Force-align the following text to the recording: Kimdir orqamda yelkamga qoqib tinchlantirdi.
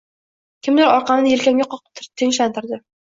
Kimdir 0.67 0.89
orqamda 0.93 1.31
yelkamga 1.33 1.67
qoqib 1.75 2.09
tinchlantirdi. 2.23 2.81